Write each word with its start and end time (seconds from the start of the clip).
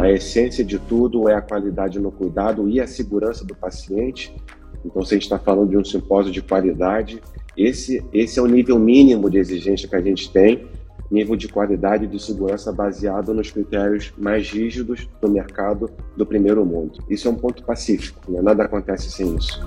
A 0.00 0.10
essência 0.10 0.64
de 0.64 0.78
tudo 0.78 1.28
é 1.28 1.34
a 1.34 1.42
qualidade 1.42 2.00
no 2.00 2.10
cuidado 2.10 2.66
e 2.70 2.80
a 2.80 2.86
segurança 2.86 3.44
do 3.44 3.54
paciente. 3.54 4.34
Então, 4.82 5.02
se 5.02 5.12
a 5.12 5.16
gente 5.16 5.24
está 5.24 5.38
falando 5.38 5.68
de 5.68 5.76
um 5.76 5.84
simpósio 5.84 6.32
de 6.32 6.40
qualidade, 6.40 7.20
esse, 7.54 8.02
esse 8.10 8.38
é 8.38 8.42
o 8.42 8.46
nível 8.46 8.78
mínimo 8.78 9.28
de 9.28 9.36
exigência 9.36 9.86
que 9.86 9.94
a 9.94 10.00
gente 10.00 10.32
tem, 10.32 10.66
nível 11.10 11.36
de 11.36 11.48
qualidade 11.48 12.04
e 12.04 12.08
de 12.08 12.18
segurança 12.18 12.72
baseado 12.72 13.34
nos 13.34 13.50
critérios 13.50 14.10
mais 14.16 14.48
rígidos 14.48 15.06
do 15.20 15.28
mercado 15.28 15.90
do 16.16 16.24
primeiro 16.24 16.64
mundo. 16.64 17.04
Isso 17.10 17.28
é 17.28 17.30
um 17.30 17.36
ponto 17.36 17.62
pacífico, 17.62 18.32
né? 18.32 18.40
nada 18.40 18.64
acontece 18.64 19.10
sem 19.10 19.36
isso. 19.36 19.60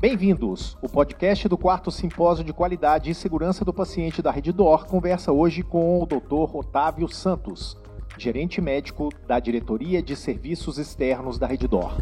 Bem-vindos! 0.00 0.76
O 0.82 0.88
podcast 0.88 1.46
do 1.46 1.56
quarto 1.56 1.88
Simpósio 1.92 2.44
de 2.44 2.52
Qualidade 2.52 3.12
e 3.12 3.14
Segurança 3.14 3.64
do 3.64 3.72
Paciente 3.72 4.20
da 4.20 4.32
Rede 4.32 4.50
Dor 4.50 4.86
conversa 4.86 5.30
hoje 5.30 5.62
com 5.62 6.02
o 6.02 6.06
Dr. 6.06 6.56
Otávio 6.56 7.06
Santos, 7.08 7.80
gerente 8.18 8.60
médico 8.60 9.10
da 9.26 9.38
Diretoria 9.38 10.02
de 10.02 10.14
Serviços 10.16 10.78
Externos 10.78 11.38
da 11.38 11.46
Rede 11.46 11.66
Dor. 11.66 11.96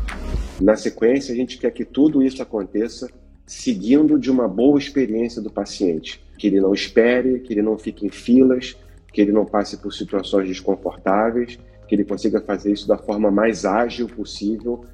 Na 0.60 0.76
sequência, 0.76 1.32
a 1.32 1.36
gente 1.36 1.58
quer 1.58 1.70
que 1.70 1.84
tudo 1.84 2.22
isso 2.22 2.42
aconteça 2.42 3.08
seguindo 3.46 4.18
de 4.18 4.30
uma 4.30 4.46
boa 4.46 4.78
experiência 4.78 5.42
do 5.42 5.50
paciente, 5.50 6.22
que 6.38 6.46
ele 6.46 6.60
não 6.60 6.72
espere, 6.72 7.40
que 7.40 7.52
ele 7.52 7.62
não 7.62 7.76
fique 7.76 8.06
em 8.06 8.10
filas, 8.10 8.76
que 9.12 9.20
ele 9.20 9.32
não 9.32 9.44
passe 9.44 9.76
por 9.76 9.92
situações 9.92 10.46
desconfortáveis, 10.46 11.58
que 11.88 11.94
ele 11.96 12.04
consiga 12.04 12.40
fazer 12.40 12.72
isso 12.72 12.86
da 12.86 12.96
forma 12.96 13.30
mais 13.30 13.64
ágil 13.64 14.06
possível, 14.06 14.84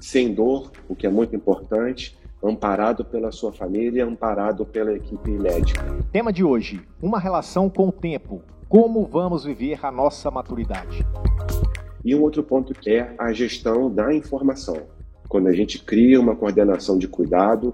sem 0.00 0.32
dor, 0.32 0.70
o 0.88 0.96
que 0.96 1.06
é 1.06 1.10
muito 1.10 1.36
importante, 1.36 2.16
amparado 2.42 3.04
pela 3.04 3.30
sua 3.32 3.52
família, 3.52 4.06
amparado 4.06 4.64
pela 4.64 4.94
equipe 4.94 5.30
médica. 5.30 5.82
Tema 6.12 6.32
de 6.32 6.42
hoje: 6.42 6.80
uma 7.02 7.18
relação 7.18 7.68
com 7.68 7.88
o 7.88 7.92
tempo. 7.92 8.42
Como 8.68 9.06
vamos 9.06 9.44
viver 9.44 9.78
a 9.86 9.92
nossa 9.92 10.28
maturidade? 10.28 11.06
E 12.04 12.16
um 12.16 12.22
outro 12.22 12.42
ponto 12.42 12.72
é 12.84 13.14
a 13.16 13.32
gestão 13.32 13.88
da 13.88 14.12
informação. 14.12 14.88
Quando 15.28 15.46
a 15.46 15.52
gente 15.52 15.78
cria 15.78 16.20
uma 16.20 16.34
coordenação 16.34 16.98
de 16.98 17.06
cuidado, 17.06 17.72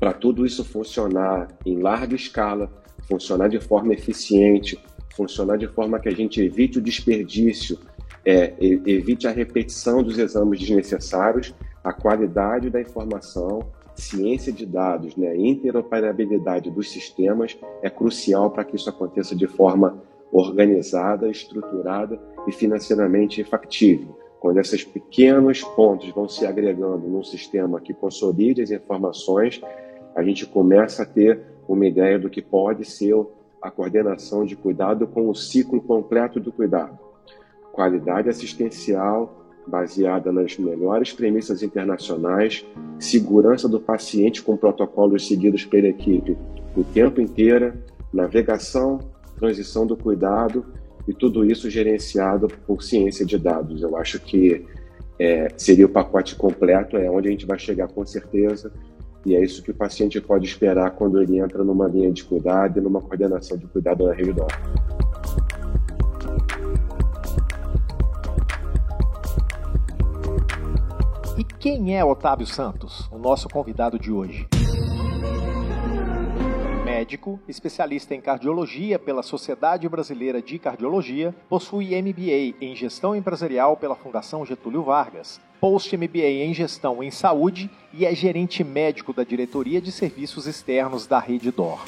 para 0.00 0.12
tudo 0.12 0.44
isso 0.44 0.64
funcionar 0.64 1.46
em 1.64 1.78
larga 1.78 2.16
escala, 2.16 2.68
funcionar 3.08 3.48
de 3.48 3.60
forma 3.60 3.94
eficiente, 3.94 4.76
funcionar 5.14 5.56
de 5.56 5.68
forma 5.68 6.00
que 6.00 6.08
a 6.08 6.14
gente 6.14 6.42
evite 6.42 6.78
o 6.78 6.82
desperdício, 6.82 7.78
é, 8.24 8.54
evite 8.60 9.28
a 9.28 9.30
repetição 9.30 10.02
dos 10.02 10.18
exames 10.18 10.58
desnecessários, 10.58 11.54
a 11.82 11.92
qualidade 11.92 12.70
da 12.70 12.80
informação, 12.80 13.60
ciência 13.94 14.52
de 14.52 14.64
dados, 14.64 15.16
né, 15.16 15.36
interoperabilidade 15.36 16.70
dos 16.70 16.90
sistemas 16.90 17.56
é 17.82 17.90
crucial 17.90 18.50
para 18.50 18.64
que 18.64 18.76
isso 18.76 18.88
aconteça 18.88 19.34
de 19.34 19.46
forma 19.46 20.02
organizada, 20.32 21.28
estruturada 21.28 22.20
e 22.46 22.52
financeiramente 22.52 23.44
factível. 23.44 24.16
Quando 24.40 24.58
esses 24.58 24.82
pequenos 24.82 25.62
pontos 25.62 26.10
vão 26.10 26.28
se 26.28 26.44
agregando 26.46 27.06
num 27.06 27.22
sistema 27.22 27.80
que 27.80 27.94
consolide 27.94 28.62
as 28.62 28.70
informações, 28.70 29.60
a 30.16 30.22
gente 30.22 30.46
começa 30.46 31.02
a 31.02 31.06
ter 31.06 31.40
uma 31.68 31.86
ideia 31.86 32.18
do 32.18 32.28
que 32.28 32.42
pode 32.42 32.84
ser 32.84 33.14
a 33.60 33.70
coordenação 33.70 34.44
de 34.44 34.56
cuidado 34.56 35.06
com 35.06 35.28
o 35.28 35.34
ciclo 35.34 35.80
completo 35.80 36.40
do 36.40 36.50
cuidado. 36.50 36.98
Qualidade 37.72 38.28
assistencial, 38.28 39.41
baseada 39.66 40.32
nas 40.32 40.58
melhores 40.58 41.12
premissas 41.12 41.62
internacionais, 41.62 42.64
segurança 42.98 43.68
do 43.68 43.80
paciente 43.80 44.42
com 44.42 44.56
protocolos 44.56 45.26
seguidos 45.26 45.64
pela 45.64 45.88
equipe 45.88 46.36
o 46.76 46.82
tempo 46.82 47.20
inteiro, 47.20 47.74
navegação, 48.12 48.98
transição 49.36 49.86
do 49.86 49.96
cuidado 49.96 50.64
e 51.06 51.12
tudo 51.12 51.44
isso 51.44 51.68
gerenciado 51.68 52.48
por 52.66 52.82
ciência 52.82 53.24
de 53.24 53.38
dados. 53.38 53.82
Eu 53.82 53.96
acho 53.96 54.20
que 54.20 54.64
é, 55.18 55.48
seria 55.56 55.86
o 55.86 55.88
pacote 55.88 56.34
completo, 56.34 56.96
é 56.96 57.10
onde 57.10 57.28
a 57.28 57.30
gente 57.30 57.46
vai 57.46 57.58
chegar 57.58 57.88
com 57.88 58.04
certeza, 58.04 58.72
e 59.24 59.36
é 59.36 59.42
isso 59.42 59.62
que 59.62 59.70
o 59.70 59.74
paciente 59.74 60.20
pode 60.20 60.46
esperar 60.46 60.90
quando 60.92 61.20
ele 61.20 61.38
entra 61.38 61.62
numa 61.62 61.86
linha 61.86 62.10
de 62.10 62.24
cuidado 62.24 62.78
e 62.78 62.82
numa 62.82 63.00
coordenação 63.00 63.56
de 63.56 63.66
cuidado 63.66 64.06
na 64.06 64.12
rede 64.12 64.32
quem 71.62 71.96
é 71.96 72.04
Otávio 72.04 72.44
Santos, 72.44 73.08
o 73.12 73.16
nosso 73.16 73.48
convidado 73.48 73.96
de 73.96 74.10
hoje? 74.10 74.48
Médico, 76.84 77.38
especialista 77.46 78.16
em 78.16 78.20
cardiologia 78.20 78.98
pela 78.98 79.22
Sociedade 79.22 79.88
Brasileira 79.88 80.42
de 80.42 80.58
Cardiologia, 80.58 81.32
possui 81.48 81.90
MBA 82.02 82.56
em 82.60 82.74
Gestão 82.74 83.14
Empresarial 83.14 83.76
pela 83.76 83.94
Fundação 83.94 84.44
Getúlio 84.44 84.82
Vargas, 84.82 85.40
Post-MBA 85.60 86.42
em 86.42 86.52
Gestão 86.52 87.00
em 87.00 87.12
Saúde 87.12 87.70
e 87.94 88.04
é 88.04 88.12
gerente 88.12 88.64
médico 88.64 89.12
da 89.12 89.22
Diretoria 89.22 89.80
de 89.80 89.92
Serviços 89.92 90.48
Externos 90.48 91.06
da 91.06 91.20
Rede 91.20 91.52
DOR. 91.52 91.78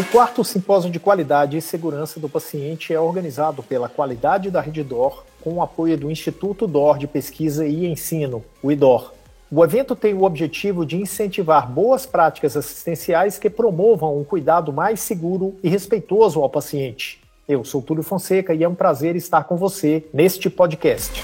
O 0.00 0.04
quarto 0.04 0.42
simpósio 0.42 0.90
de 0.90 0.98
qualidade 0.98 1.58
e 1.58 1.60
segurança 1.60 2.18
do 2.18 2.26
paciente 2.26 2.90
é 2.90 2.98
organizado 2.98 3.62
pela 3.62 3.86
Qualidade 3.86 4.50
da 4.50 4.58
Rede 4.58 4.82
DOR 4.82 5.26
com 5.42 5.52
o 5.52 5.62
apoio 5.62 5.94
do 5.98 6.10
Instituto 6.10 6.66
DOR 6.66 6.96
de 6.96 7.06
Pesquisa 7.06 7.66
e 7.66 7.84
Ensino, 7.84 8.42
o 8.62 8.72
IDOR. 8.72 9.12
O 9.50 9.62
evento 9.62 9.94
tem 9.94 10.14
o 10.14 10.22
objetivo 10.22 10.86
de 10.86 10.96
incentivar 10.96 11.70
boas 11.70 12.06
práticas 12.06 12.56
assistenciais 12.56 13.38
que 13.38 13.50
promovam 13.50 14.18
um 14.18 14.24
cuidado 14.24 14.72
mais 14.72 15.00
seguro 15.00 15.54
e 15.62 15.68
respeitoso 15.68 16.40
ao 16.40 16.48
paciente. 16.48 17.20
Eu 17.46 17.62
sou 17.62 17.82
Túlio 17.82 18.02
Fonseca 18.02 18.54
e 18.54 18.64
é 18.64 18.68
um 18.68 18.74
prazer 18.74 19.16
estar 19.16 19.44
com 19.44 19.58
você 19.58 20.08
neste 20.14 20.48
podcast. 20.48 21.22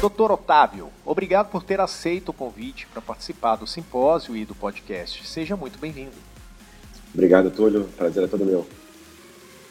Doutor 0.00 0.32
Otávio, 0.32 0.88
obrigado 1.04 1.50
por 1.50 1.62
ter 1.62 1.78
aceito 1.78 2.30
o 2.30 2.32
convite 2.32 2.86
para 2.86 3.02
participar 3.02 3.56
do 3.56 3.66
simpósio 3.66 4.34
e 4.34 4.46
do 4.46 4.54
podcast. 4.54 5.26
Seja 5.26 5.54
muito 5.54 5.78
bem-vindo. 5.78 6.37
Obrigado, 7.12 7.50
Túlio. 7.50 7.84
Prazer 7.96 8.24
é 8.24 8.26
todo 8.26 8.44
meu. 8.44 8.66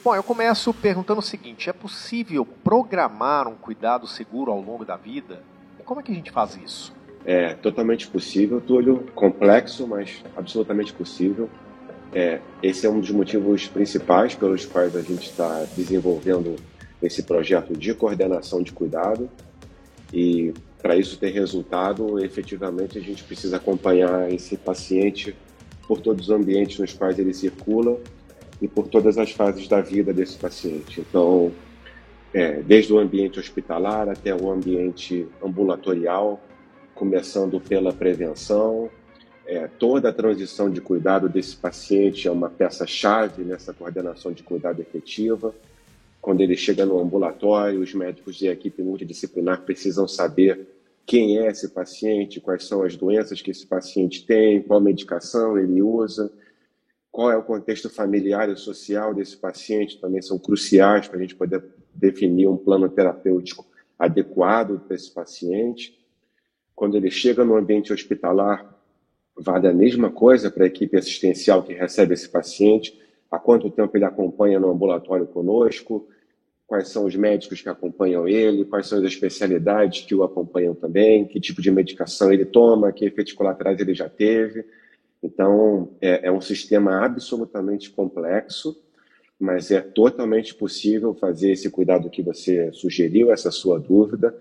Bom, 0.04 0.16
eu 0.16 0.24
começo 0.24 0.74
perguntando 0.74 1.20
o 1.20 1.24
seguinte: 1.24 1.70
é 1.70 1.74
possível 1.74 2.46
programar 2.46 3.48
um 3.48 3.56
cuidado 3.56 4.08
seguro 4.08 4.52
ao 4.52 4.62
longo 4.62 4.86
da 4.86 4.96
vida? 4.96 5.42
Como 5.86 6.00
é 6.00 6.04
que 6.04 6.12
a 6.12 6.16
gente 6.16 6.32
faz 6.32 6.58
isso? 6.64 6.94
É 7.26 7.54
totalmente 7.54 8.08
possível, 8.08 8.62
Túlio. 8.62 9.06
Complexo, 9.14 9.88
mas 9.88 10.24
absolutamente 10.36 10.94
possível. 10.94 11.50
É, 12.14 12.40
esse 12.64 12.86
é 12.86 12.90
um 12.90 13.00
dos 13.00 13.12
motivos 13.12 13.68
principais 13.68 14.34
pelos 14.34 14.66
quais 14.66 14.96
a 14.96 15.02
gente 15.02 15.30
está 15.30 15.66
desenvolvendo 15.76 16.56
esse 17.02 17.24
projeto 17.24 17.74
de 17.74 17.94
coordenação 17.94 18.62
de 18.62 18.72
cuidado. 18.72 19.30
E 20.14 20.54
para 20.82 20.96
isso 20.96 21.18
ter 21.18 21.32
resultado, 21.32 22.24
efetivamente 22.24 22.98
a 22.98 23.02
gente 23.02 23.24
precisa 23.24 23.58
acompanhar 23.58 24.32
esse 24.32 24.56
paciente 24.56 25.36
por 25.88 26.02
todos 26.02 26.28
os 26.28 26.30
ambientes 26.30 26.78
nos 26.80 26.94
quais 26.94 27.18
ele 27.18 27.34
circula 27.34 28.00
e 28.62 28.68
por 28.68 28.88
todas 28.88 29.18
as 29.18 29.32
fases 29.32 29.68
da 29.68 29.82
vida 29.82 30.14
desse 30.14 30.38
paciente. 30.38 31.00
Então, 31.00 31.52
é, 32.34 32.62
desde 32.62 32.92
o 32.92 33.00
ambiente 33.00 33.40
hospitalar 33.40 34.10
até 34.10 34.36
o 34.36 34.52
ambiente 34.52 35.28
ambulatorial, 35.44 36.42
começando 36.94 37.60
pela 37.60 37.94
prevenção, 37.94 38.90
é, 39.46 39.68
toda 39.80 40.10
a 40.10 40.14
transição 40.14 40.70
de 40.70 40.82
cuidado 40.82 41.30
desse 41.30 41.56
paciente 41.56 42.28
é 42.28 42.32
uma 42.32 42.50
peça-chave 42.50 43.44
nessa 43.44 43.74
coordenação 43.74 44.34
de 44.34 44.44
cuidado 44.44 44.82
efetiva. 44.82 45.56
Quando 46.20 46.42
ele 46.42 46.58
chega 46.58 46.86
no 46.86 47.00
ambulatório, 47.00 47.80
os 47.80 47.94
médicos 47.94 48.42
e 48.42 48.50
a 48.50 48.52
equipe 48.52 48.82
multidisciplinar 48.82 49.62
precisam 49.62 50.08
saber 50.08 50.68
quem 51.08 51.40
é 51.40 51.48
esse 51.48 51.70
paciente, 51.70 52.42
quais 52.42 52.66
são 52.66 52.84
as 52.84 52.98
doenças 52.98 53.42
que 53.42 53.50
esse 53.50 53.66
paciente 53.66 54.26
tem, 54.26 54.62
qual 54.62 54.82
medicação 54.82 55.58
ele 55.58 55.82
usa, 55.82 56.30
qual 57.10 57.32
é 57.32 57.38
o 57.38 57.44
contexto 57.44 57.90
familiar 57.90 58.50
e 58.50 58.58
social 58.58 59.14
desse 59.14 59.38
paciente, 59.38 60.02
também 60.02 60.22
são 60.22 60.38
cruciais 60.38 61.08
para 61.08 61.18
a 61.18 61.22
gente 61.22 61.34
poder 61.34 61.64
definir 61.96 62.50
um 62.50 62.58
plano 62.58 62.90
terapêutico 62.90 63.66
adequado 63.98 64.82
para 64.82 64.98
esse 64.98 65.10
paciente. 65.10 65.98
Quando 66.76 66.98
ele 66.98 67.10
chega 67.10 67.46
no 67.46 67.56
ambiente 67.56 67.94
hospitalar, 67.94 68.78
vale 69.34 69.70
a 69.70 69.74
mesma 69.74 70.12
coisa 70.12 70.52
para 70.52 70.66
a 70.66 70.68
equipe 70.68 70.98
assistencial 70.98 71.64
que 71.64 71.74
recebe 71.74 72.16
esse 72.16 72.28
paciente, 72.28 73.02
há 73.32 73.40
quanto 73.40 73.72
tempo 73.72 73.96
ele 73.96 74.04
acompanha 74.06 74.60
no 74.60 74.70
ambulatório 74.70 75.26
conosco, 75.26 76.06
quais 76.68 76.90
são 76.90 77.06
os 77.06 77.16
médicos 77.16 77.62
que 77.62 77.70
acompanham 77.70 78.28
ele, 78.28 78.66
quais 78.66 78.88
são 78.88 79.00
as 79.00 79.06
especialidades 79.06 80.06
que 80.06 80.14
o 80.14 80.24
acompanham 80.24 80.76
também, 80.76 81.26
que 81.26 81.40
tipo 81.40 81.62
de 81.62 81.72
medicação 81.72 82.32
ele 82.32 82.46
toma, 82.46 82.92
que 82.92 83.06
efeitos 83.06 83.32
colaterais 83.32 83.80
ele 83.80 83.96
já 83.96 84.10
teve. 84.10 84.66
Então, 85.24 85.90
é, 86.02 86.28
é 86.28 86.32
um 86.32 86.42
sistema 86.42 87.06
absolutamente 87.06 87.90
complexo, 87.90 88.78
mas 89.40 89.72
é 89.72 89.80
totalmente 89.80 90.54
possível 90.54 91.14
fazer 91.14 91.52
esse 91.52 91.70
cuidado 91.70 92.10
que 92.10 92.22
você 92.22 92.70
sugeriu, 92.74 93.32
essa 93.32 93.50
sua 93.50 93.80
dúvida, 93.80 94.36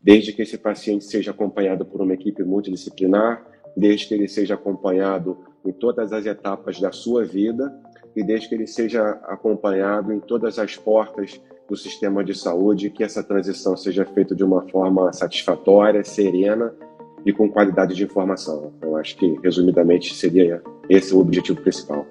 desde 0.00 0.32
que 0.32 0.42
esse 0.42 0.56
paciente 0.56 1.04
seja 1.04 1.32
acompanhado 1.32 1.84
por 1.84 2.00
uma 2.00 2.14
equipe 2.14 2.44
multidisciplinar, 2.44 3.44
desde 3.76 4.06
que 4.06 4.14
ele 4.14 4.28
seja 4.28 4.54
acompanhado 4.54 5.38
em 5.64 5.72
todas 5.72 6.12
as 6.12 6.24
etapas 6.24 6.80
da 6.80 6.92
sua 6.92 7.24
vida 7.24 7.74
e 8.18 8.24
desde 8.24 8.48
que 8.48 8.54
ele 8.56 8.66
seja 8.66 9.10
acompanhado 9.28 10.12
em 10.12 10.18
todas 10.18 10.58
as 10.58 10.76
portas 10.76 11.40
do 11.68 11.76
sistema 11.76 12.24
de 12.24 12.36
saúde, 12.36 12.90
que 12.90 13.04
essa 13.04 13.22
transição 13.22 13.76
seja 13.76 14.04
feita 14.04 14.34
de 14.34 14.42
uma 14.42 14.62
forma 14.68 15.12
satisfatória, 15.12 16.02
serena 16.02 16.74
e 17.24 17.32
com 17.32 17.48
qualidade 17.48 17.94
de 17.94 18.02
informação. 18.02 18.72
Eu 18.82 18.96
acho 18.96 19.16
que, 19.16 19.38
resumidamente, 19.40 20.12
seria 20.14 20.60
esse 20.88 21.14
o 21.14 21.20
objetivo 21.20 21.60
principal. 21.60 22.04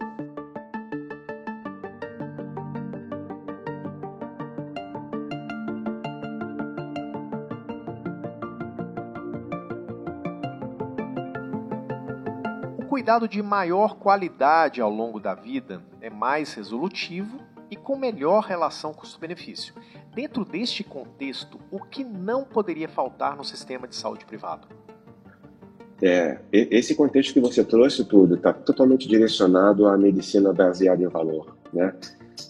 Cuidado 13.08 13.26
de 13.26 13.42
maior 13.42 13.96
qualidade 13.96 14.82
ao 14.82 14.92
longo 14.92 15.18
da 15.18 15.34
vida 15.34 15.82
é 16.02 16.10
mais 16.10 16.54
resolutivo 16.54 17.40
e 17.72 17.76
com 17.78 17.96
melhor 17.96 18.44
relação 18.44 18.94
custo-benefício. 18.94 19.74
Dentro 20.14 20.44
deste 20.44 20.84
contexto, 20.84 21.58
o 21.72 21.80
que 21.80 22.04
não 22.04 22.44
poderia 22.44 22.90
faltar 22.90 23.38
no 23.38 23.46
sistema 23.46 23.88
de 23.88 23.96
saúde 23.96 24.26
privado? 24.26 24.68
É, 26.02 26.40
esse 26.52 26.96
contexto 26.96 27.34
que 27.34 27.40
você 27.40 27.64
trouxe 27.64 28.04
tudo 28.04 28.36
está 28.36 28.52
totalmente 28.52 29.08
direcionado 29.08 29.88
à 29.88 29.98
medicina 29.98 30.52
baseada 30.52 31.02
em 31.02 31.08
valor, 31.08 31.56
né? 31.72 31.96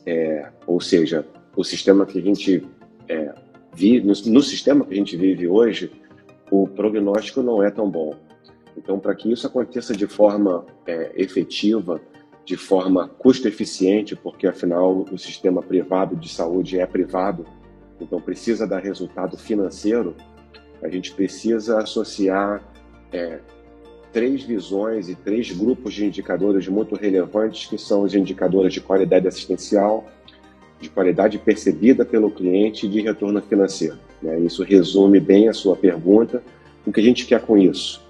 É, 0.07 0.49
ou 0.65 0.81
seja, 0.81 1.23
o 1.55 1.63
sistema 1.63 2.03
que 2.03 2.17
a 2.17 2.21
gente 2.23 2.67
é, 3.07 3.31
vive, 3.75 4.07
no, 4.07 4.33
no 4.33 4.41
sistema 4.41 4.83
que 4.83 4.93
a 4.95 4.97
gente 4.97 5.15
vive 5.15 5.47
hoje, 5.47 5.91
o 6.49 6.67
prognóstico 6.67 7.43
não 7.43 7.61
é 7.61 7.69
tão 7.69 7.87
bom. 7.87 8.15
Então, 8.77 8.99
para 8.99 9.15
que 9.15 9.31
isso 9.31 9.47
aconteça 9.47 9.95
de 9.95 10.05
forma 10.05 10.65
é, 10.85 11.11
efetiva, 11.15 11.99
de 12.45 12.55
forma 12.55 13.09
custo-eficiente, 13.09 14.15
porque 14.15 14.47
afinal 14.47 15.05
o 15.11 15.17
sistema 15.17 15.61
privado 15.61 16.15
de 16.15 16.29
saúde 16.29 16.79
é 16.79 16.85
privado, 16.85 17.45
então 17.99 18.21
precisa 18.21 18.67
dar 18.67 18.79
resultado 18.79 19.35
financeiro, 19.37 20.15
a 20.81 20.87
gente 20.87 21.11
precisa 21.13 21.79
associar 21.79 22.63
é, 23.11 23.39
três 24.13 24.43
visões 24.43 25.09
e 25.09 25.15
três 25.15 25.51
grupos 25.51 25.93
de 25.93 26.05
indicadores 26.05 26.67
muito 26.67 26.95
relevantes, 26.95 27.67
que 27.67 27.77
são 27.77 28.03
os 28.03 28.13
indicadores 28.13 28.73
de 28.73 28.79
qualidade 28.79 29.27
assistencial, 29.27 30.07
de 30.79 30.89
qualidade 30.89 31.39
percebida 31.39 32.05
pelo 32.05 32.29
cliente 32.29 32.85
e 32.85 32.89
de 32.89 33.01
retorno 33.01 33.41
financeiro. 33.41 33.97
Né? 34.21 34.39
Isso 34.39 34.63
resume 34.63 35.19
bem 35.19 35.49
a 35.49 35.53
sua 35.53 35.75
pergunta. 35.75 36.43
O 36.85 36.91
que 36.91 36.99
a 36.99 37.03
gente 37.03 37.25
quer 37.25 37.41
com 37.41 37.57
isso? 37.57 38.06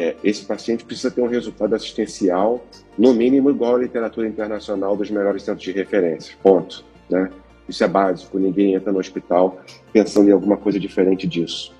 É, 0.00 0.16
esse 0.24 0.46
paciente 0.46 0.82
precisa 0.82 1.10
ter 1.10 1.20
um 1.20 1.26
resultado 1.26 1.74
assistencial, 1.74 2.64
no 2.96 3.12
mínimo, 3.12 3.50
igual 3.50 3.76
à 3.76 3.78
literatura 3.80 4.26
internacional 4.26 4.96
dos 4.96 5.10
melhores 5.10 5.42
centros 5.42 5.62
de 5.62 5.72
referência. 5.72 6.34
Ponto. 6.42 6.82
Né? 7.10 7.28
Isso 7.68 7.84
é 7.84 7.86
básico, 7.86 8.38
ninguém 8.38 8.72
entra 8.72 8.90
no 8.90 8.98
hospital 8.98 9.60
pensando 9.92 10.30
em 10.30 10.32
alguma 10.32 10.56
coisa 10.56 10.80
diferente 10.80 11.26
disso. 11.26 11.74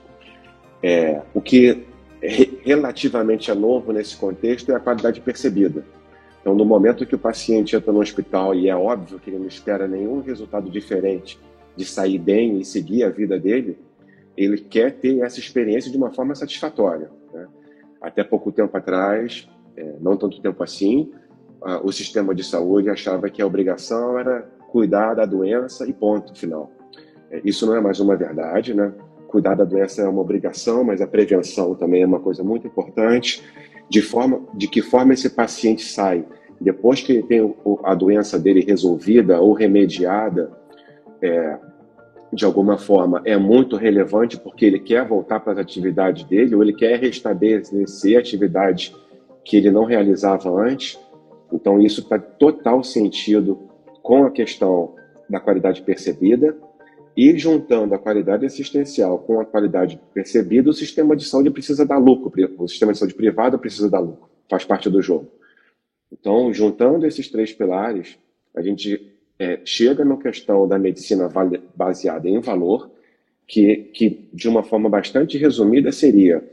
É, 0.83 1.23
o 1.33 1.41
que 1.41 1.87
é 2.21 2.47
relativamente 2.63 3.51
é 3.51 3.55
novo 3.55 3.91
nesse 3.91 4.15
contexto 4.19 4.71
é 4.71 4.75
a 4.75 4.81
qualidade 4.81 5.19
percebida. 5.23 5.83
Então, 6.43 6.55
no 6.55 6.67
momento 6.67 7.07
que 7.07 7.15
o 7.15 7.19
paciente 7.19 7.75
entra 7.75 7.91
no 7.91 8.01
hospital 8.01 8.55
e 8.55 8.69
é 8.69 8.77
óbvio 8.77 9.19
que 9.19 9.31
ele 9.31 9.39
não 9.39 9.47
espera 9.47 9.89
nenhum 9.89 10.21
resultado 10.21 10.69
diferente 10.69 11.41
de 11.75 11.87
sair 11.87 12.19
bem 12.19 12.59
e 12.61 12.67
seguir 12.67 13.03
a 13.03 13.09
vida 13.09 13.39
dele, 13.39 13.79
ele 14.37 14.59
quer 14.59 14.93
ter 14.93 15.21
essa 15.21 15.41
experiência 15.41 15.91
de 15.91 15.97
uma 15.97 16.11
forma 16.11 16.35
satisfatória. 16.35 17.11
Até 18.01 18.25
pouco 18.25 18.51
tempo 18.51 18.77
atrás, 18.77 19.49
é, 19.77 19.95
não 20.01 20.17
tanto 20.17 20.41
tempo 20.41 20.63
assim, 20.63 21.13
o 21.83 21.93
sistema 21.93 22.35
de 22.35 22.43
saúde 22.43 22.89
achava 22.89 23.29
que 23.29 23.43
a 23.43 23.47
obrigação 23.47 24.19
era 24.19 24.49
cuidar 24.71 25.15
da 25.15 25.27
doença 25.27 25.87
e 25.87 25.93
ponto 25.93 26.35
final. 26.35 26.71
É, 27.31 27.41
isso 27.45 27.67
não 27.67 27.77
é 27.77 27.81
mais 27.81 28.01
uma 28.01 28.17
verdade, 28.17 28.73
né? 28.73 28.93
Cuidar 29.29 29.55
da 29.55 29.65
doença 29.65 30.03
é 30.03 30.09
uma 30.09 30.21
obrigação, 30.21 30.83
mas 30.83 31.01
a 31.01 31.07
prevenção 31.07 31.75
também 31.75 32.03
é 32.03 32.07
uma 32.07 32.21
coisa 32.21 32.43
muito 32.43 32.67
importante. 32.67 33.45
De 33.89 34.01
forma, 34.01 34.43
de 34.55 34.67
que 34.69 34.81
forma 34.81 35.13
esse 35.13 35.31
paciente 35.31 35.83
sai 35.83 36.25
depois 36.61 37.01
que 37.01 37.13
ele 37.13 37.23
tem 37.23 37.55
a 37.85 37.95
doença 37.95 38.39
dele 38.39 38.61
resolvida 38.61 39.41
ou 39.41 39.53
remediada, 39.55 40.53
é, 41.23 41.59
de 42.33 42.45
alguma 42.45 42.79
forma, 42.79 43.21
é 43.25 43.37
muito 43.37 43.77
relevante 43.77 44.39
porque 44.39 44.65
ele 44.65 44.79
quer 44.79 45.07
voltar 45.07 45.41
para 45.41 45.53
as 45.53 45.59
atividades 45.59 46.25
dele 46.25 46.55
ou 46.55 46.63
ele 46.63 46.73
quer 46.73 46.99
restabelecer 47.01 48.19
atividades 48.19 48.95
que 49.45 49.57
ele 49.57 49.71
não 49.71 49.85
realizava 49.85 50.49
antes. 50.51 50.99
Então, 51.53 51.81
isso 51.81 52.07
faz 52.09 52.23
total 52.39 52.85
sentido 52.85 53.59
com 54.03 54.25
a 54.25 54.31
questão 54.31 54.95
da 55.29 55.41
qualidade 55.41 55.83
percebida 55.83 56.57
e 57.17 57.37
juntando 57.37 57.95
a 57.95 57.99
qualidade 57.99 58.47
assistencial 58.47 59.19
com 59.19 59.41
a 59.41 59.45
qualidade 59.45 60.01
percebida, 60.15 60.71
o 60.71 60.73
sistema 60.73 61.17
de 61.17 61.25
saúde 61.25 61.51
precisa 61.51 61.85
dar 61.85 61.99
lucro. 61.99 62.33
O 62.59 62.69
sistema 62.69 62.93
de 62.93 62.99
saúde 62.99 63.15
privado 63.15 63.59
precisa 63.59 63.91
dar 63.91 63.99
lucro, 63.99 64.29
faz 64.49 64.65
parte 64.65 64.89
do 64.89 65.03
jogo. 65.03 65.29
Então, 66.13 66.53
juntando 66.53 67.07
esses 67.07 67.29
três 67.29 67.53
pilares, 67.53 68.17
a 68.55 68.63
gente 68.63 69.10
é, 69.41 69.59
chega 69.65 70.05
na 70.05 70.19
questão 70.19 70.69
da 70.69 70.79
medicina 70.79 71.27
baseada 71.75 72.29
em 72.29 72.39
valor, 72.41 72.91
que, 73.47 73.89
que 73.95 74.29
de 74.35 74.47
uma 74.47 74.63
forma 74.63 74.87
bastante 74.91 75.39
resumida 75.39 75.91
seria 75.91 76.45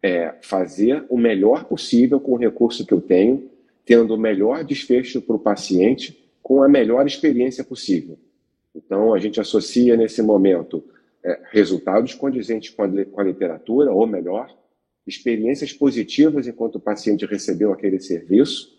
é, 0.00 0.32
fazer 0.40 1.04
o 1.08 1.18
melhor 1.18 1.64
possível 1.64 2.20
com 2.20 2.32
o 2.32 2.36
recurso 2.36 2.86
que 2.86 2.94
eu 2.94 3.00
tenho, 3.00 3.50
tendo 3.84 4.14
o 4.14 4.18
melhor 4.18 4.62
desfecho 4.62 5.20
para 5.20 5.34
o 5.34 5.38
paciente, 5.40 6.16
com 6.40 6.62
a 6.62 6.68
melhor 6.68 7.04
experiência 7.08 7.64
possível. 7.64 8.16
Então, 8.72 9.12
a 9.12 9.18
gente 9.18 9.40
associa 9.40 9.96
nesse 9.96 10.22
momento 10.22 10.84
é, 11.24 11.40
resultados 11.50 12.14
condizentes 12.14 12.70
com 12.70 12.84
a, 12.84 13.04
com 13.04 13.20
a 13.20 13.24
literatura, 13.24 13.90
ou 13.90 14.06
melhor, 14.06 14.56
experiências 15.04 15.72
positivas 15.72 16.46
enquanto 16.46 16.76
o 16.76 16.80
paciente 16.80 17.26
recebeu 17.26 17.72
aquele 17.72 17.98
serviço, 17.98 18.77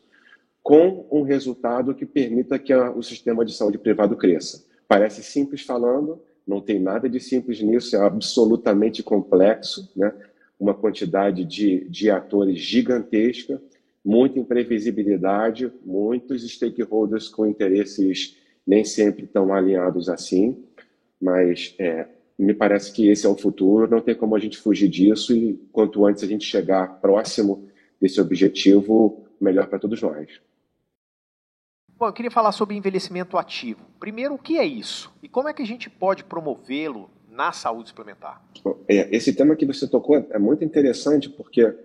com 0.62 1.08
um 1.12 1.22
resultado 1.22 1.96
que 1.96 2.06
permita 2.06 2.60
que 2.60 2.74
a, 2.74 2.92
o 2.92 3.02
sistema 3.02 3.44
de 3.44 3.54
saúde 3.54 3.78
privado 3.78 4.16
cresça. 4.16 4.66
Parece 4.88 5.24
simples 5.24 5.62
falando, 5.62 6.22
não 6.46 6.62
tem 6.62 6.80
nada 6.80 7.10
de 7.10 7.20
simples 7.20 7.62
nisso, 7.62 7.96
é 7.96 8.00
absolutamente 8.00 9.04
complexo, 9.04 9.92
né? 9.96 10.14
uma 10.60 10.74
quantidade 10.74 11.46
de, 11.46 11.88
de 11.90 12.10
atores 12.10 12.60
gigantesca, 12.60 13.62
muita 14.04 14.40
imprevisibilidade, 14.40 15.72
muitos 15.86 16.44
stakeholders 16.50 17.30
com 17.30 17.46
interesses 17.46 18.38
nem 18.66 18.84
sempre 18.84 19.26
tão 19.26 19.54
alinhados 19.54 20.10
assim, 20.10 20.58
mas 21.22 21.76
é, 21.80 22.08
me 22.38 22.54
parece 22.54 22.92
que 22.92 23.10
esse 23.10 23.26
é 23.26 23.30
o 23.30 23.38
futuro, 23.38 23.90
não 23.90 24.02
tem 24.02 24.16
como 24.16 24.36
a 24.36 24.40
gente 24.40 24.58
fugir 24.58 24.88
disso 24.88 25.36
e 25.36 25.54
quanto 25.72 26.06
antes 26.06 26.24
a 26.24 26.28
gente 26.28 26.46
chegar 26.46 27.00
próximo 27.02 27.68
desse 28.00 28.20
objetivo, 28.20 29.26
melhor 29.40 29.68
para 29.68 29.80
todos 29.80 30.02
nós. 30.02 30.42
Bom, 32.00 32.08
eu 32.08 32.14
queria 32.14 32.32
falar 32.32 32.54
sobre 32.54 32.78
envelhecimento 32.78 33.38
ativo. 33.38 33.82
Primeiro, 34.00 34.36
o 34.36 34.38
que 34.38 34.58
é 34.58 34.66
isso? 34.66 35.12
E 35.22 35.28
como 35.28 35.50
é 35.50 35.54
que 35.54 35.62
a 35.62 35.66
gente 35.66 35.90
pode 35.90 36.24
promovê-lo 36.24 37.10
na 37.30 37.52
saúde 37.52 37.90
suplementar? 37.90 38.42
É, 38.88 39.14
esse 39.14 39.34
tema 39.34 39.54
que 39.54 39.66
você 39.66 39.86
tocou 39.86 40.26
é 40.30 40.40
muito 40.40 40.64
interessante 40.64 41.30
porque 41.30 41.76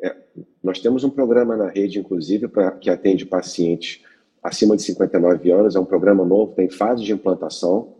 é, 0.00 0.16
nós 0.62 0.80
temos 0.80 1.04
um 1.04 1.10
programa 1.10 1.54
na 1.54 1.68
rede, 1.68 1.98
inclusive, 1.98 2.48
pra, 2.48 2.70
que 2.70 2.88
atende 2.88 3.26
pacientes 3.26 4.02
acima 4.42 4.74
de 4.74 4.82
59 4.84 5.50
anos. 5.50 5.76
É 5.76 5.78
um 5.78 5.84
programa 5.84 6.24
novo, 6.24 6.54
tem 6.54 6.70
fase 6.70 7.04
de 7.04 7.12
implantação 7.12 7.94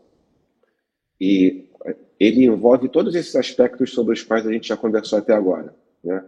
e 1.21 1.69
ele 2.19 2.47
envolve 2.47 2.89
todos 2.89 3.15
esses 3.15 3.37
aspectos 3.37 3.93
sobre 3.93 4.15
os 4.15 4.23
quais 4.23 4.47
a 4.47 4.53
gente 4.53 4.69
já 4.69 4.77
conversou 4.77 5.19
até 5.19 5.35
agora. 5.35 5.75
Né? 6.03 6.25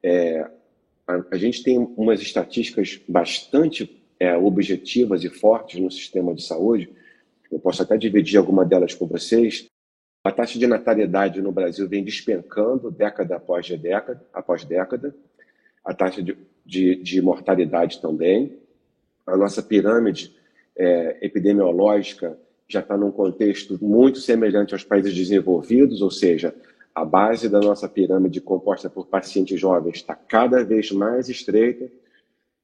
É, 0.00 0.48
a, 1.08 1.24
a 1.32 1.36
gente 1.36 1.64
tem 1.64 1.76
umas 1.96 2.22
estatísticas 2.22 3.00
bastante 3.08 4.05
é, 4.18 4.36
objetivas 4.36 5.24
e 5.24 5.28
fortes 5.28 5.80
no 5.80 5.90
sistema 5.90 6.34
de 6.34 6.42
saúde, 6.42 6.90
eu 7.50 7.58
posso 7.58 7.82
até 7.82 7.96
dividir 7.96 8.38
alguma 8.38 8.64
delas 8.64 8.94
com 8.94 9.06
vocês. 9.06 9.66
A 10.24 10.32
taxa 10.32 10.58
de 10.58 10.66
natalidade 10.66 11.40
no 11.40 11.52
Brasil 11.52 11.88
vem 11.88 12.02
despencando 12.02 12.90
década 12.90 13.36
após 13.36 13.68
década, 13.68 14.24
após 14.32 14.64
década. 14.64 15.14
A 15.84 15.94
taxa 15.94 16.22
de, 16.22 16.36
de, 16.64 16.96
de 16.96 17.22
mortalidade 17.22 18.00
também. 18.00 18.58
A 19.24 19.36
nossa 19.36 19.62
pirâmide 19.62 20.34
é, 20.76 21.18
epidemiológica 21.22 22.36
já 22.68 22.80
está 22.80 22.96
num 22.96 23.12
contexto 23.12 23.78
muito 23.82 24.18
semelhante 24.18 24.74
aos 24.74 24.82
países 24.82 25.14
desenvolvidos, 25.14 26.02
ou 26.02 26.10
seja, 26.10 26.52
a 26.92 27.04
base 27.04 27.48
da 27.48 27.60
nossa 27.60 27.88
pirâmide 27.88 28.40
composta 28.40 28.90
por 28.90 29.06
pacientes 29.06 29.60
jovens 29.60 29.96
está 29.98 30.14
cada 30.14 30.64
vez 30.64 30.90
mais 30.90 31.28
estreita 31.28 31.88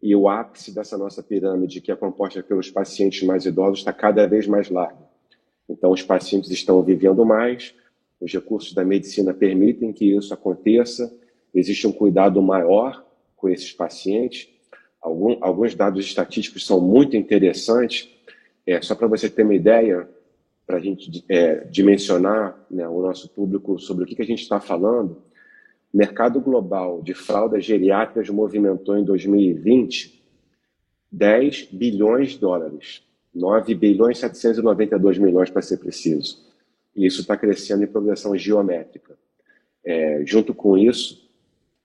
e 0.02 0.16
o 0.16 0.28
ápice 0.28 0.75
dessa 0.75 0.99
nossa 0.99 1.23
pirâmide, 1.23 1.80
que 1.80 1.92
é 1.92 1.97
composta 1.97 2.42
pelos 2.42 2.71
pacientes 2.71 3.23
mais 3.23 3.47
idosos, 3.47 3.78
está 3.78 3.92
cada 3.92 4.26
vez 4.26 4.49
mais 4.49 4.68
largo. 4.68 5.04
Então, 5.68 5.92
os 5.92 6.02
pacientes 6.02 6.50
estão 6.50 6.82
vivendo 6.82 7.25
mais, 7.25 7.73
os 8.21 8.32
recursos 8.32 8.75
da 8.75 8.85
medicina 8.85 9.32
permitem 9.32 9.92
que 9.92 10.16
isso 10.16 10.35
aconteça, 10.35 11.14
existe 11.54 11.87
um 11.87 11.92
cuidado 11.92 12.42
maior 12.42 13.04
com 13.37 13.49
esses 13.49 13.73
pacientes. 13.73 14.49
Algum, 15.00 15.37
alguns 15.40 15.75
dados 15.75 16.04
estatísticos 16.04 16.66
são 16.66 16.80
muito 16.80 17.16
interessantes. 17.16 18.09
É, 18.66 18.80
só 18.80 18.94
para 18.94 19.09
você 19.09 19.28
ter 19.28 19.42
uma 19.42 19.54
ideia, 19.54 20.09
para 20.66 20.76
a 20.76 20.80
gente 20.80 21.25
é, 21.28 21.64
dimensionar 21.64 22.56
né, 22.71 22.88
o 22.88 23.02
nosso 23.02 23.28
público 23.28 23.78
sobre 23.78 24.04
o 24.04 24.06
que, 24.06 24.14
que 24.14 24.23
a 24.23 24.26
gente 24.26 24.42
está 24.42 24.61
falando, 24.61 25.23
o 25.93 25.97
mercado 25.97 26.41
global 26.41 27.03
de 27.03 27.15
fraldas 27.15 27.65
geriátricas 27.65 28.31
movimentou 28.31 28.97
em 28.97 29.05
2020 29.05 30.23
10 31.13 31.69
bilhões 31.71 32.31
de 32.31 32.39
dólares, 32.39 33.03
9 33.35 33.75
bilhões 33.75 34.19
792 34.19 35.19
milhões 35.19 35.51
para 35.51 35.61
ser 35.61 35.77
preciso. 35.77 36.39
E 36.97 37.07
isso 37.07 37.21
está 37.21 37.37
crescendo 37.37 37.85
em 37.85 37.87
progressão 37.87 38.35
geométrica. 38.37 39.15
É, 39.85 40.23
junto 40.25 40.55
com 40.55 40.79
isso, 40.79 41.29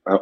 a, 0.06 0.16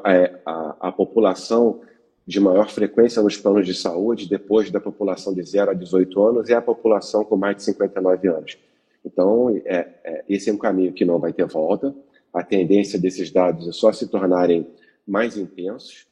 a, 0.45 0.77
a, 0.87 0.91
população 0.91 1.81
de 2.25 2.39
maior 2.39 2.69
frequência 2.69 3.21
nos 3.21 3.37
planos 3.37 3.67
de 3.67 3.75
saúde, 3.75 4.27
depois 4.27 4.71
da 4.71 4.79
população 4.79 5.33
de 5.33 5.43
0 5.43 5.71
a 5.71 5.73
18 5.73 6.23
anos, 6.23 6.49
é 6.49 6.55
a 6.55 6.61
população 6.61 7.23
com 7.23 7.37
mais 7.37 7.57
de 7.57 7.63
59 7.63 8.27
anos. 8.27 8.57
Então, 9.03 9.49
é, 9.65 9.87
é, 10.03 10.25
esse 10.27 10.49
é 10.49 10.53
um 10.53 10.57
caminho 10.57 10.93
que 10.93 11.05
não 11.05 11.19
vai 11.19 11.31
ter 11.31 11.45
volta. 11.45 11.93
A 12.35 12.43
tendência 12.43 12.99
desses 12.99 13.31
dados 13.31 13.65
é 13.65 13.71
só 13.71 13.93
se 13.93 14.09
tornarem 14.09 14.67
mais 15.07 15.37
intensos. 15.37 16.05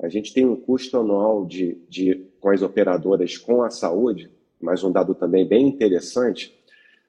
A 0.00 0.08
gente 0.08 0.32
tem 0.32 0.46
um 0.46 0.56
custo 0.56 0.96
anual 0.96 1.44
de, 1.44 1.76
de, 1.90 2.24
com 2.40 2.48
as 2.48 2.62
operadoras 2.62 3.36
com 3.36 3.62
a 3.62 3.68
saúde, 3.68 4.30
mas 4.58 4.82
um 4.82 4.90
dado 4.90 5.14
também 5.14 5.46
bem 5.46 5.68
interessante. 5.68 6.58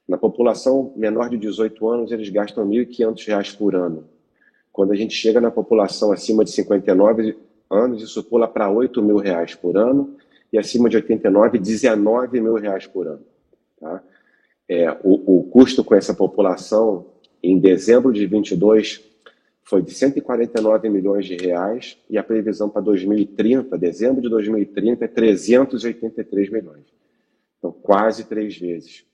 Na 0.06 0.18
população 0.18 0.92
menor 0.98 1.30
de 1.30 1.38
18 1.38 1.88
anos, 1.88 2.12
eles 2.12 2.28
gastam 2.28 2.70
R$ 2.70 2.86
1.500 2.86 3.58
por 3.58 3.76
ano. 3.76 4.10
Quando 4.74 4.92
a 4.92 4.96
gente 4.96 5.14
chega 5.14 5.40
na 5.40 5.50
população 5.50 6.12
acima 6.12 6.44
de 6.44 6.52
59 6.52 7.38
anos, 7.70 8.04
isso 8.04 8.22
pula 8.26 8.46
para 8.46 8.70
8 8.70 9.02
mil 9.02 9.20
reais 9.20 9.56
por 9.56 9.78
ano, 9.78 10.18
e 10.52 10.58
acima 10.58 10.90
de 10.90 10.98
89, 10.98 11.60
19 11.60 12.42
mil 12.42 12.56
reais 12.56 12.86
por 12.86 13.08
ano. 13.08 13.24
Tá? 13.80 14.04
É, 14.68 14.92
o, 15.02 15.40
o 15.40 15.44
custo 15.44 15.82
com 15.82 15.96
essa 15.96 16.14
população, 16.14 17.06
em 17.42 17.60
dezembro 17.60 18.12
de 18.12 18.26
22, 18.26 19.04
foi 19.64 19.82
de 19.82 19.92
149 19.92 20.90
milhões 20.90 21.26
de 21.26 21.36
reais 21.36 21.98
e 22.10 22.18
a 22.18 22.24
previsão 22.24 22.70
para 22.70 22.82
2030, 22.82 23.78
dezembro 23.78 24.22
de 24.22 24.30
2030, 24.30 25.06
é 25.06 25.08
383 25.08 26.50
milhões. 26.50 26.86
Então, 27.58 27.72
quase 27.72 28.24
três 28.26 28.58
vezes. 28.58 29.06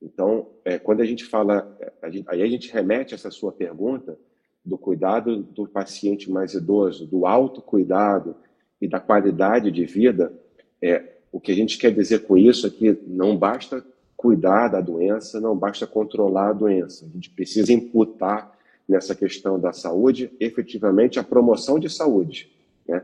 Então, 0.00 0.48
é, 0.64 0.78
quando 0.78 1.00
a 1.00 1.04
gente 1.04 1.24
fala, 1.24 1.76
a 2.00 2.08
gente, 2.08 2.24
aí 2.28 2.42
a 2.42 2.46
gente 2.46 2.72
remete 2.72 3.14
essa 3.14 3.30
sua 3.30 3.52
pergunta 3.52 4.18
do 4.64 4.78
cuidado 4.78 5.42
do 5.42 5.66
paciente 5.66 6.30
mais 6.30 6.54
idoso, 6.54 7.06
do 7.06 7.26
autocuidado 7.26 8.36
e 8.80 8.88
da 8.88 9.00
qualidade 9.00 9.70
de 9.70 9.84
vida, 9.84 10.32
é, 10.80 11.16
o 11.32 11.40
que 11.40 11.52
a 11.52 11.54
gente 11.54 11.78
quer 11.78 11.92
dizer 11.92 12.20
com 12.20 12.36
isso 12.36 12.66
é 12.66 12.70
que 12.70 12.98
não 13.06 13.36
basta 13.36 13.84
cuidar 14.20 14.68
da 14.68 14.82
doença, 14.82 15.40
não 15.40 15.56
basta 15.56 15.86
controlar 15.86 16.50
a 16.50 16.52
doença. 16.52 17.06
A 17.06 17.08
gente 17.08 17.30
precisa 17.30 17.72
imputar 17.72 18.54
nessa 18.86 19.14
questão 19.14 19.58
da 19.58 19.72
saúde, 19.72 20.30
efetivamente 20.38 21.18
a 21.18 21.24
promoção 21.24 21.78
de 21.78 21.88
saúde. 21.88 22.52
Né? 22.86 23.02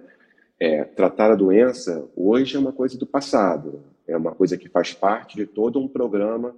É, 0.60 0.84
tratar 0.84 1.32
a 1.32 1.34
doença 1.34 2.06
hoje 2.14 2.56
é 2.56 2.58
uma 2.58 2.70
coisa 2.70 2.98
do 2.98 3.06
passado, 3.06 3.80
é 4.06 4.14
uma 4.14 4.32
coisa 4.32 4.58
que 4.58 4.68
faz 4.68 4.92
parte 4.92 5.36
de 5.36 5.46
todo 5.46 5.80
um 5.80 5.88
programa, 5.88 6.54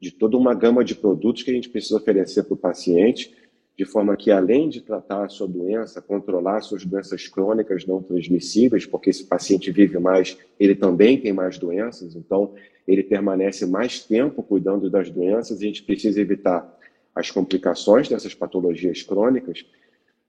de 0.00 0.10
toda 0.10 0.38
uma 0.38 0.54
gama 0.54 0.82
de 0.82 0.94
produtos 0.94 1.42
que 1.42 1.50
a 1.50 1.54
gente 1.54 1.68
precisa 1.68 1.98
oferecer 1.98 2.44
para 2.44 2.54
o 2.54 2.56
paciente, 2.56 3.36
de 3.76 3.84
forma 3.84 4.16
que, 4.16 4.30
além 4.30 4.70
de 4.70 4.80
tratar 4.80 5.26
a 5.26 5.28
sua 5.28 5.46
doença, 5.46 6.00
controlar 6.00 6.62
suas 6.62 6.82
doenças 6.82 7.28
crônicas 7.28 7.84
não 7.84 8.02
transmissíveis, 8.02 8.86
porque 8.86 9.10
esse 9.10 9.24
paciente 9.24 9.70
vive 9.70 9.98
mais, 9.98 10.38
ele 10.58 10.74
também 10.74 11.20
tem 11.20 11.34
mais 11.34 11.58
doenças, 11.58 12.16
então 12.16 12.54
ele 12.88 13.02
permanece 13.02 13.66
mais 13.66 14.00
tempo 14.02 14.42
cuidando 14.42 14.88
das 14.88 15.10
doenças 15.10 15.58
a 15.58 15.64
gente 15.64 15.82
precisa 15.82 16.18
evitar 16.20 16.76
as 17.14 17.30
complicações 17.30 18.08
dessas 18.08 18.34
patologias 18.34 19.02
crônicas, 19.02 19.66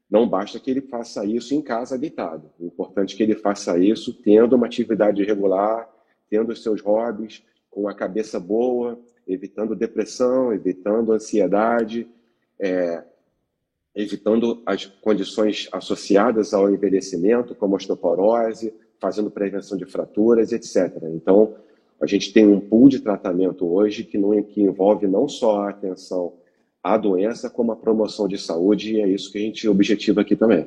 não 0.10 0.28
basta 0.28 0.60
que 0.60 0.70
ele 0.70 0.82
faça 0.82 1.24
isso 1.24 1.54
em 1.54 1.62
casa 1.62 1.98
deitado. 1.98 2.50
O 2.60 2.66
importante 2.66 3.14
é 3.14 3.18
que 3.18 3.24
ele 3.24 3.36
faça 3.36 3.78
isso 3.78 4.12
tendo 4.14 4.56
uma 4.56 4.66
atividade 4.66 5.24
regular, 5.24 5.88
tendo 6.30 6.52
os 6.52 6.62
seus 6.62 6.82
hobbies, 6.82 7.44
com 7.70 7.88
a 7.88 7.94
cabeça 7.94 8.40
boa, 8.40 9.00
evitando 9.28 9.76
depressão, 9.76 10.52
evitando 10.52 11.14
ansiedade, 11.14 12.08
é, 12.60 13.04
evitando 13.96 14.64
as 14.66 14.86
condições 14.86 15.70
associadas 15.72 16.54
ao 16.54 16.74
envelhecimento, 16.74 17.54
como 17.54 17.76
osteoporose, 17.76 18.74
fazendo 19.00 19.30
prevenção 19.30 19.78
de 19.78 19.86
fraturas, 19.86 20.52
etc. 20.52 20.98
Então, 21.14 21.56
a 22.02 22.06
gente 22.06 22.32
tem 22.32 22.48
um 22.48 22.60
pool 22.60 22.90
de 22.90 23.00
tratamento 23.00 23.66
hoje 23.66 24.04
que, 24.04 24.18
não, 24.18 24.42
que 24.42 24.62
envolve 24.62 25.08
não 25.08 25.28
só 25.28 25.64
a 25.64 25.70
atenção 25.70 26.34
a 26.82 26.98
doença 26.98 27.50
como 27.50 27.72
a 27.72 27.76
promoção 27.76 28.28
de 28.28 28.38
saúde, 28.38 28.96
e 28.96 29.02
é 29.02 29.08
isso 29.08 29.32
que 29.32 29.38
a 29.38 29.42
gente 29.42 29.68
objetiva 29.68 30.22
aqui 30.22 30.36
também. 30.36 30.66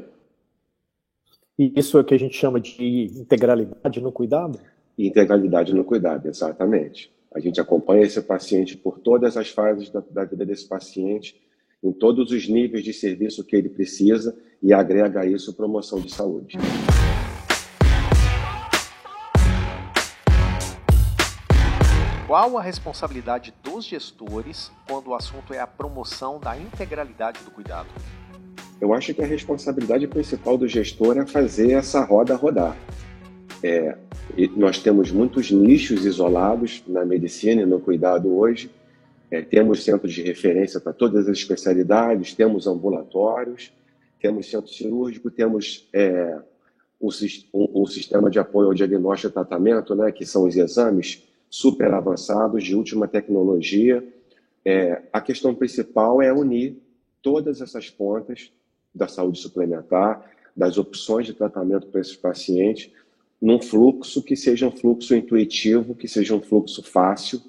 E 1.58 1.72
isso 1.74 1.96
é 1.96 2.00
o 2.00 2.04
que 2.04 2.14
a 2.14 2.18
gente 2.18 2.36
chama 2.36 2.60
de 2.60 3.10
integralidade 3.16 4.00
no 4.00 4.12
cuidado? 4.12 4.58
Integralidade 4.98 5.74
no 5.74 5.84
cuidado, 5.84 6.28
exatamente. 6.28 7.10
A 7.34 7.40
gente 7.40 7.60
acompanha 7.60 8.02
esse 8.02 8.20
paciente 8.20 8.76
por 8.76 8.98
todas 8.98 9.36
as 9.38 9.48
fases 9.48 9.88
da, 9.88 10.02
da 10.10 10.24
vida 10.24 10.44
desse 10.44 10.68
paciente, 10.68 11.40
em 11.82 11.92
todos 11.92 12.30
os 12.30 12.46
níveis 12.46 12.84
de 12.84 12.92
serviço 12.92 13.42
que 13.42 13.56
ele 13.56 13.70
precisa, 13.70 14.36
e 14.62 14.72
agrega 14.72 15.20
a 15.20 15.26
isso 15.26 15.54
promoção 15.54 15.98
de 15.98 16.12
saúde. 16.12 16.58
Qual 22.32 22.56
a 22.56 22.62
responsabilidade 22.62 23.52
dos 23.62 23.84
gestores 23.84 24.72
quando 24.88 25.08
o 25.08 25.14
assunto 25.14 25.52
é 25.52 25.58
a 25.58 25.66
promoção 25.66 26.40
da 26.40 26.56
integralidade 26.56 27.44
do 27.44 27.50
cuidado? 27.50 27.90
Eu 28.80 28.94
acho 28.94 29.12
que 29.12 29.20
a 29.20 29.26
responsabilidade 29.26 30.06
principal 30.06 30.56
do 30.56 30.66
gestor 30.66 31.18
é 31.18 31.26
fazer 31.26 31.72
essa 31.72 32.02
roda 32.02 32.34
rodar. 32.34 32.74
É, 33.62 33.98
nós 34.56 34.78
temos 34.78 35.12
muitos 35.12 35.50
nichos 35.50 36.06
isolados 36.06 36.82
na 36.86 37.04
medicina 37.04 37.60
e 37.60 37.66
no 37.66 37.78
cuidado 37.78 38.34
hoje. 38.34 38.70
É, 39.30 39.42
temos 39.42 39.84
centros 39.84 40.14
de 40.14 40.22
referência 40.22 40.80
para 40.80 40.94
todas 40.94 41.28
as 41.28 41.36
especialidades, 41.36 42.32
temos 42.32 42.66
ambulatórios, 42.66 43.74
temos 44.18 44.50
centro 44.50 44.72
cirúrgico, 44.72 45.30
temos 45.30 45.86
é, 45.92 46.38
o, 46.98 47.10
o, 47.52 47.82
o, 47.82 47.86
sistema 47.86 48.30
de 48.30 48.38
apoio 48.38 48.68
ao 48.68 48.74
diagnóstico 48.74 49.30
e 49.30 49.34
tratamento, 49.34 49.94
né, 49.94 50.10
que 50.10 50.24
são 50.24 50.44
os 50.44 50.56
exames 50.56 51.30
super 51.52 51.92
avançados, 51.92 52.64
de 52.64 52.74
última 52.74 53.06
tecnologia. 53.06 54.02
É, 54.64 55.02
a 55.12 55.20
questão 55.20 55.54
principal 55.54 56.22
é 56.22 56.32
unir 56.32 56.78
todas 57.20 57.60
essas 57.60 57.90
pontas 57.90 58.50
da 58.94 59.06
saúde 59.06 59.38
suplementar, 59.38 60.32
das 60.56 60.78
opções 60.78 61.26
de 61.26 61.34
tratamento 61.34 61.88
para 61.88 62.00
esses 62.00 62.16
pacientes, 62.16 62.90
num 63.38 63.60
fluxo 63.60 64.22
que 64.22 64.34
seja 64.34 64.66
um 64.66 64.70
fluxo 64.70 65.14
intuitivo, 65.14 65.94
que 65.94 66.08
seja 66.08 66.34
um 66.34 66.40
fluxo 66.40 66.82
fácil, 66.82 67.42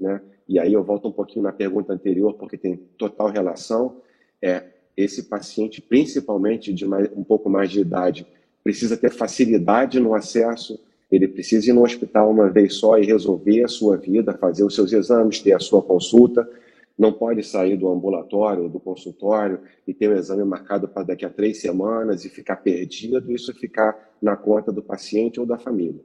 né? 0.00 0.22
E 0.48 0.58
aí 0.58 0.72
eu 0.72 0.82
volto 0.82 1.08
um 1.08 1.12
pouquinho 1.12 1.42
na 1.42 1.52
pergunta 1.52 1.92
anterior, 1.92 2.32
porque 2.34 2.56
tem 2.56 2.78
total 2.96 3.28
relação. 3.28 4.00
É, 4.40 4.64
esse 4.96 5.24
paciente, 5.24 5.82
principalmente 5.82 6.72
de 6.72 6.86
mais, 6.86 7.10
um 7.14 7.22
pouco 7.22 7.50
mais 7.50 7.70
de 7.70 7.80
idade, 7.80 8.26
precisa 8.64 8.96
ter 8.96 9.10
facilidade 9.10 10.00
no 10.00 10.14
acesso 10.14 10.80
ele 11.10 11.26
precisa 11.26 11.70
ir 11.70 11.72
no 11.72 11.82
hospital 11.82 12.30
uma 12.30 12.48
vez 12.48 12.74
só 12.74 12.98
e 12.98 13.04
resolver 13.04 13.64
a 13.64 13.68
sua 13.68 13.96
vida, 13.96 14.32
fazer 14.32 14.64
os 14.64 14.74
seus 14.74 14.92
exames, 14.92 15.40
ter 15.40 15.52
a 15.52 15.58
sua 15.58 15.82
consulta. 15.82 16.48
Não 16.96 17.12
pode 17.12 17.42
sair 17.42 17.76
do 17.76 17.88
ambulatório, 17.88 18.68
do 18.68 18.78
consultório 18.78 19.60
e 19.86 19.94
ter 19.94 20.08
o 20.08 20.16
exame 20.16 20.44
marcado 20.44 20.86
para 20.86 21.02
daqui 21.02 21.24
a 21.24 21.30
três 21.30 21.60
semanas 21.60 22.24
e 22.24 22.28
ficar 22.28 22.56
perdido, 22.56 23.32
isso 23.32 23.52
ficar 23.54 24.12
na 24.20 24.36
conta 24.36 24.70
do 24.70 24.82
paciente 24.82 25.40
ou 25.40 25.46
da 25.46 25.58
família. 25.58 26.00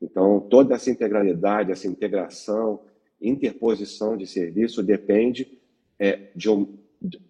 Então, 0.00 0.40
toda 0.40 0.74
essa 0.74 0.90
integralidade, 0.90 1.72
essa 1.72 1.88
integração, 1.88 2.80
interposição 3.20 4.16
de 4.16 4.26
serviço 4.26 4.82
depende 4.82 5.58
é, 5.98 6.28
de 6.36 6.50
um, 6.50 6.68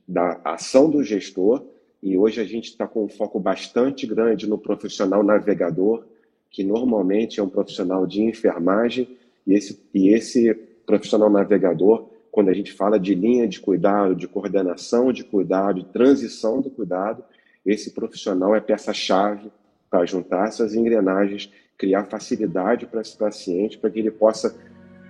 da 0.06 0.40
ação 0.44 0.90
do 0.90 1.02
gestor 1.02 1.64
e 2.02 2.16
hoje 2.16 2.40
a 2.40 2.44
gente 2.44 2.70
está 2.70 2.86
com 2.86 3.04
um 3.04 3.08
foco 3.08 3.40
bastante 3.40 4.06
grande 4.06 4.48
no 4.48 4.58
profissional 4.58 5.22
navegador, 5.22 6.04
que 6.50 6.64
normalmente 6.64 7.40
é 7.40 7.42
um 7.42 7.48
profissional 7.48 8.06
de 8.06 8.22
enfermagem, 8.22 9.16
e 9.46 9.54
esse, 9.54 9.80
e 9.94 10.12
esse 10.12 10.54
profissional 10.86 11.30
navegador, 11.30 12.08
quando 12.30 12.48
a 12.48 12.54
gente 12.54 12.72
fala 12.72 12.98
de 12.98 13.14
linha 13.14 13.46
de 13.46 13.60
cuidado, 13.60 14.14
de 14.14 14.28
coordenação 14.28 15.12
de 15.12 15.24
cuidado, 15.24 15.80
de 15.80 15.86
transição 15.86 16.60
do 16.60 16.70
cuidado, 16.70 17.24
esse 17.64 17.92
profissional 17.92 18.54
é 18.54 18.60
peça-chave 18.60 19.50
para 19.90 20.04
juntar 20.06 20.48
essas 20.48 20.74
engrenagens, 20.74 21.50
criar 21.76 22.04
facilidade 22.04 22.86
para 22.86 23.00
esse 23.00 23.16
paciente, 23.16 23.78
para 23.78 23.90
que 23.90 23.98
ele 23.98 24.10
possa 24.10 24.56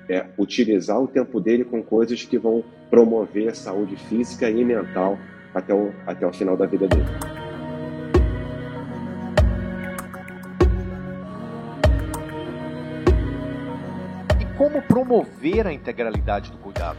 é, 0.08 0.26
utilizar 0.38 1.00
o 1.00 1.08
tempo 1.08 1.40
dele 1.40 1.64
com 1.64 1.82
coisas 1.82 2.22
que 2.24 2.38
vão 2.38 2.64
promover 2.90 3.48
a 3.48 3.54
saúde 3.54 3.96
física 3.96 4.48
e 4.48 4.64
mental 4.64 5.18
até 5.54 5.74
o, 5.74 5.92
até 6.06 6.26
o 6.26 6.32
final 6.32 6.56
da 6.56 6.66
vida 6.66 6.86
dele. 6.86 7.35
Como 14.56 14.80
promover 14.82 15.66
a 15.66 15.72
integralidade 15.72 16.50
do 16.50 16.58
cuidado? 16.58 16.98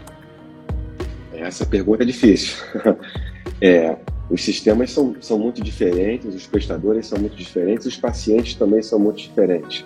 Essa 1.33 1.65
pergunta 1.65 2.03
é 2.03 2.05
difícil. 2.05 2.63
é, 3.61 3.97
os 4.29 4.43
sistemas 4.43 4.91
são, 4.91 5.15
são 5.21 5.39
muito 5.39 5.61
diferentes, 5.61 6.33
os 6.33 6.47
prestadores 6.47 7.07
são 7.07 7.19
muito 7.19 7.35
diferentes, 7.35 7.85
os 7.85 7.97
pacientes 7.97 8.55
também 8.55 8.81
são 8.81 8.99
muito 8.99 9.17
diferentes. 9.17 9.85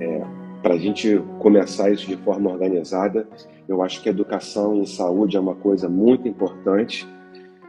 É, 0.00 0.22
Para 0.62 0.74
a 0.74 0.78
gente 0.78 1.20
começar 1.38 1.90
isso 1.90 2.06
de 2.06 2.16
forma 2.16 2.50
organizada, 2.50 3.28
eu 3.68 3.82
acho 3.82 4.02
que 4.02 4.08
educação 4.08 4.76
em 4.76 4.86
saúde 4.86 5.36
é 5.36 5.40
uma 5.40 5.54
coisa 5.54 5.88
muito 5.88 6.28
importante. 6.28 7.06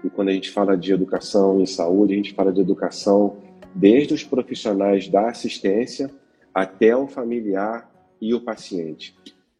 E 0.03 0.09
quando 0.09 0.29
a 0.29 0.33
gente 0.33 0.51
fala 0.51 0.77
de 0.77 0.93
educação 0.93 1.59
em 1.59 1.65
saúde, 1.65 2.13
a 2.13 2.17
gente 2.17 2.33
fala 2.33 2.51
de 2.51 2.61
educação 2.61 3.37
desde 3.73 4.13
os 4.13 4.23
profissionais 4.23 5.07
da 5.07 5.29
assistência 5.29 6.09
até 6.53 6.95
o 6.95 7.07
familiar 7.07 7.89
e 8.21 8.33
o 8.33 8.41
paciente. 8.41 9.15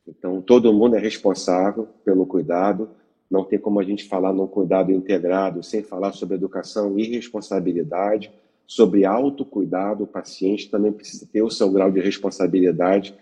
Então, 0.07 0.41
todo 0.41 0.73
mundo 0.73 0.95
é 0.95 0.99
responsável 0.99 1.87
pelo 2.05 2.25
cuidado. 2.25 2.89
Não 3.29 3.43
tem 3.43 3.59
como 3.59 3.79
a 3.79 3.83
gente 3.83 4.05
falar 4.05 4.31
num 4.31 4.47
cuidado 4.47 4.91
integrado 4.91 5.61
sem 5.61 5.83
falar 5.83 6.13
sobre 6.13 6.35
educação 6.35 6.97
e 6.97 7.03
responsabilidade, 7.03 8.31
sobre 8.65 9.05
autocuidado. 9.05 10.05
O 10.05 10.07
paciente 10.07 10.69
também 10.69 10.93
precisa 10.93 11.27
ter 11.31 11.41
o 11.41 11.49
seu 11.49 11.69
grau 11.69 11.91
de 11.91 11.99
responsabilidade. 11.99 13.13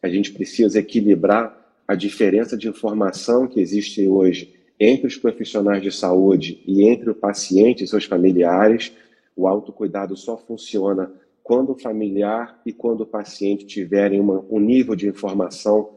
A 0.00 0.08
gente 0.08 0.32
precisa 0.32 0.78
equilibrar 0.78 1.62
a 1.86 1.94
diferença 1.94 2.56
de 2.56 2.68
informação 2.68 3.46
que 3.46 3.60
existe 3.60 4.06
hoje 4.06 4.54
entre 4.78 5.06
os 5.06 5.16
profissionais 5.16 5.82
de 5.82 5.90
saúde 5.90 6.62
e 6.66 6.84
entre 6.84 7.10
o 7.10 7.14
paciente 7.14 7.84
e 7.84 7.88
seus 7.88 8.04
familiares. 8.04 8.92
O 9.36 9.48
autocuidado 9.48 10.16
só 10.16 10.36
funciona 10.36 11.10
quando 11.44 11.72
o 11.72 11.78
familiar 11.78 12.58
e 12.64 12.72
quando 12.72 13.02
o 13.02 13.06
paciente 13.06 13.66
tiverem 13.66 14.18
uma, 14.18 14.42
um 14.50 14.58
nível 14.58 14.96
de 14.96 15.06
informação 15.06 15.90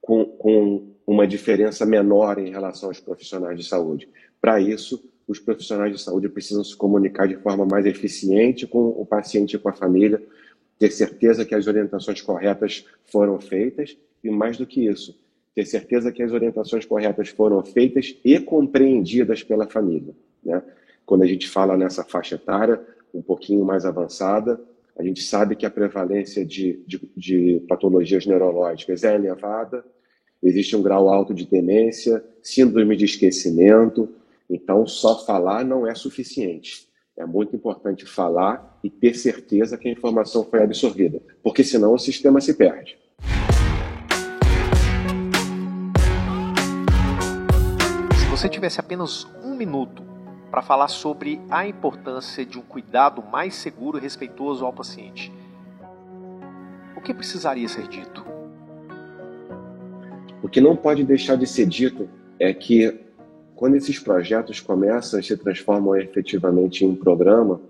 com, 0.00 0.24
com 0.24 0.88
uma 1.06 1.24
diferença 1.24 1.86
menor 1.86 2.36
em 2.38 2.50
relação 2.50 2.88
aos 2.88 2.98
profissionais 2.98 3.56
de 3.56 3.64
saúde. 3.64 4.08
Para 4.40 4.60
isso, 4.60 5.08
os 5.28 5.38
profissionais 5.38 5.92
de 5.92 6.02
saúde 6.02 6.28
precisam 6.28 6.64
se 6.64 6.76
comunicar 6.76 7.28
de 7.28 7.36
forma 7.36 7.64
mais 7.64 7.86
eficiente 7.86 8.66
com 8.66 8.88
o 8.88 9.06
paciente 9.06 9.54
e 9.54 9.58
com 9.58 9.68
a 9.68 9.72
família, 9.72 10.20
ter 10.78 10.90
certeza 10.90 11.44
que 11.44 11.54
as 11.54 11.68
orientações 11.68 12.20
corretas 12.20 12.84
foram 13.06 13.38
feitas 13.38 13.96
e, 14.24 14.30
mais 14.30 14.56
do 14.56 14.66
que 14.66 14.84
isso, 14.84 15.16
ter 15.54 15.64
certeza 15.64 16.10
que 16.10 16.22
as 16.22 16.32
orientações 16.32 16.84
corretas 16.84 17.28
foram 17.28 17.62
feitas 17.62 18.16
e 18.24 18.38
compreendidas 18.40 19.44
pela 19.44 19.68
família. 19.68 20.14
Né? 20.42 20.60
Quando 21.06 21.22
a 21.22 21.26
gente 21.26 21.48
fala 21.48 21.76
nessa 21.76 22.02
faixa 22.02 22.34
etária, 22.34 22.80
um 23.14 23.22
pouquinho 23.22 23.64
mais 23.64 23.84
avançada, 23.84 24.60
a 24.98 25.02
gente 25.04 25.22
sabe 25.22 25.54
que 25.54 25.64
a 25.64 25.70
prevalência 25.70 26.44
de, 26.44 26.82
de, 26.84 27.00
de 27.16 27.64
patologias 27.68 28.26
neurológicas 28.26 29.04
é 29.04 29.14
elevada, 29.14 29.84
existe 30.42 30.74
um 30.74 30.82
grau 30.82 31.08
alto 31.08 31.32
de 31.32 31.46
demência, 31.46 32.22
síndrome 32.42 32.96
de 32.96 33.04
esquecimento, 33.04 34.08
então 34.50 34.86
só 34.86 35.24
falar 35.24 35.64
não 35.64 35.86
é 35.86 35.94
suficiente. 35.94 36.88
É 37.16 37.24
muito 37.24 37.54
importante 37.54 38.04
falar 38.04 38.78
e 38.82 38.90
ter 38.90 39.14
certeza 39.14 39.78
que 39.78 39.88
a 39.88 39.92
informação 39.92 40.44
foi 40.44 40.62
absorvida, 40.62 41.22
porque 41.42 41.62
senão 41.62 41.94
o 41.94 41.98
sistema 41.98 42.40
se 42.40 42.54
perde. 42.54 42.98
você 48.38 48.48
tivesse 48.48 48.78
apenas 48.78 49.26
um 49.42 49.56
minuto 49.56 50.07
para 50.50 50.62
falar 50.62 50.88
sobre 50.88 51.40
a 51.50 51.66
importância 51.66 52.44
de 52.44 52.58
um 52.58 52.62
cuidado 52.62 53.22
mais 53.22 53.54
seguro 53.54 53.98
e 53.98 54.00
respeitoso 54.00 54.64
ao 54.64 54.72
paciente, 54.72 55.32
o 56.96 57.00
que 57.00 57.12
precisaria 57.14 57.68
ser 57.68 57.86
dito? 57.86 58.24
O 60.42 60.48
que 60.48 60.60
não 60.60 60.76
pode 60.76 61.04
deixar 61.04 61.36
de 61.36 61.46
ser 61.46 61.66
dito 61.66 62.08
é 62.38 62.52
que 62.54 62.98
quando 63.54 63.74
esses 63.74 63.98
projetos 63.98 64.60
começam 64.60 65.18
e 65.18 65.22
se 65.22 65.36
transformam 65.36 65.96
efetivamente 65.96 66.84
em 66.84 66.94
programa, 66.94 67.60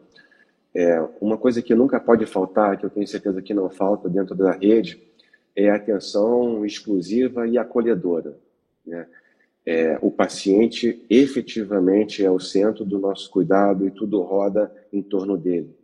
é, 0.74 1.02
uma 1.20 1.38
coisa 1.38 1.62
que 1.62 1.74
nunca 1.74 1.98
pode 1.98 2.26
faltar, 2.26 2.76
que 2.76 2.84
eu 2.84 2.90
tenho 2.90 3.06
certeza 3.06 3.40
que 3.40 3.54
não 3.54 3.70
falta 3.70 4.08
dentro 4.08 4.34
da 4.34 4.52
rede, 4.52 5.02
é 5.56 5.70
a 5.70 5.76
atenção 5.76 6.64
exclusiva 6.64 7.48
e 7.48 7.58
acolhedora. 7.58 8.36
Né? 8.86 9.06
É, 9.68 9.98
o 10.00 10.10
paciente 10.10 11.04
efetivamente 11.10 12.24
é 12.24 12.30
o 12.30 12.40
centro 12.40 12.86
do 12.86 12.98
nosso 12.98 13.30
cuidado 13.30 13.86
e 13.86 13.90
tudo 13.90 14.22
roda 14.22 14.72
em 14.90 15.02
torno 15.02 15.36
dele. 15.36 15.76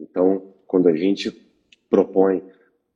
Então, 0.00 0.54
quando 0.66 0.88
a 0.88 0.96
gente 0.96 1.30
propõe 1.90 2.42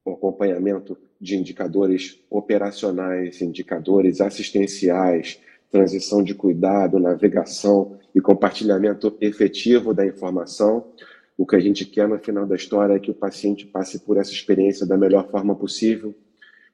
o 0.03 0.13
acompanhamento 0.13 0.97
de 1.21 1.37
indicadores 1.37 2.25
operacionais, 2.31 3.43
indicadores 3.43 4.23
assistenciais, 4.23 5.39
transição 5.71 6.23
de 6.23 6.35
cuidado, 6.35 6.99
navegação 6.99 7.99
e 8.15 8.21
compartilhamento 8.21 9.15
efetivo 9.21 9.93
da 9.93 10.07
informação, 10.07 10.87
o 11.37 11.45
que 11.45 11.57
a 11.57 11.61
gente 11.61 11.85
quer 11.85 12.09
no 12.09 12.19
final 12.19 12.47
da 12.47 12.57
história 12.57 12.95
é 12.95 12.99
que 12.99 13.11
o 13.11 13.15
paciente 13.15 13.67
passe 13.67 13.99
por 13.99 14.17
essa 14.17 14.33
experiência 14.33 14.87
da 14.87 14.97
melhor 14.97 15.29
forma 15.29 15.55
possível, 15.55 16.15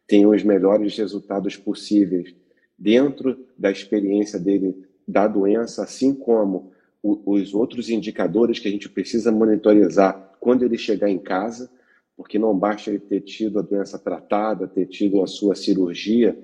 tenha 0.07 0.29
os 0.29 0.45
melhores 0.45 0.97
resultados 0.97 1.57
possíveis 1.57 2.33
dentro 2.81 3.47
da 3.59 3.71
experiência 3.71 4.39
dele 4.39 4.75
da 5.07 5.29
doença, 5.29 5.83
assim 5.83 6.15
como 6.15 6.73
os 7.03 7.55
outros 7.55 7.91
indicadores 7.91 8.59
que 8.59 8.69
a 8.69 8.71
gente 8.71 8.89
precisa 8.89 9.31
monitorizar 9.31 10.35
quando 10.41 10.65
ele 10.65 10.79
chegar 10.79 11.11
em 11.11 11.19
casa, 11.19 11.71
porque 12.17 12.39
não 12.39 12.57
basta 12.57 12.91
ele 12.91 12.99
ter 12.99 13.21
tido 13.21 13.59
a 13.59 13.63
doença 13.63 13.99
tratada, 13.99 14.67
ter 14.67 14.87
tido 14.87 15.23
a 15.23 15.27
sua 15.27 15.55
cirurgia, 15.55 16.39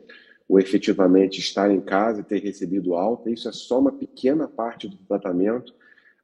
ou 0.49 0.59
efetivamente 0.61 1.41
estar 1.41 1.71
em 1.71 1.81
casa 1.81 2.21
e 2.21 2.25
ter 2.25 2.43
recebido 2.43 2.95
alta, 2.95 3.31
isso 3.31 3.49
é 3.49 3.53
só 3.53 3.81
uma 3.81 3.93
pequena 3.93 4.47
parte 4.47 4.89
do 4.89 4.97
tratamento. 4.97 5.75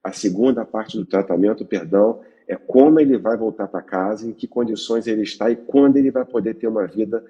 A 0.03 0.13
segunda 0.13 0.65
parte 0.65 0.97
do 0.97 1.05
tratamento, 1.05 1.65
perdão, 1.65 2.21
é 2.47 2.57
como 2.57 3.01
ele 3.01 3.19
vai 3.19 3.37
voltar 3.37 3.67
para 3.67 3.83
casa, 3.83 4.29
em 4.29 4.33
que 4.33 4.47
condições 4.47 5.07
ele 5.07 5.23
está 5.23 5.51
e 5.51 5.57
quando 5.57 5.97
ele 5.97 6.11
vai 6.11 6.25
poder 6.25 6.55
ter 6.55 6.69
uma 6.69 6.87
vida 6.87 7.25